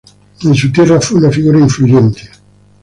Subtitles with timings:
[0.45, 2.23] En su tiempo fue una figura influyente.